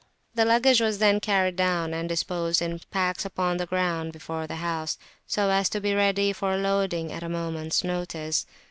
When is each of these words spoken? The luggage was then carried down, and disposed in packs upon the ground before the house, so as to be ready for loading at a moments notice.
The 0.33 0.45
luggage 0.45 0.81
was 0.81 0.97
then 0.97 1.19
carried 1.19 1.55
down, 1.55 1.93
and 1.93 2.09
disposed 2.09 2.59
in 2.59 2.81
packs 2.89 3.23
upon 3.23 3.57
the 3.57 3.67
ground 3.67 4.13
before 4.13 4.47
the 4.47 4.55
house, 4.55 4.97
so 5.27 5.51
as 5.51 5.69
to 5.69 5.79
be 5.79 5.93
ready 5.93 6.33
for 6.33 6.57
loading 6.57 7.11
at 7.11 7.21
a 7.21 7.29
moments 7.29 7.83
notice. 7.83 8.47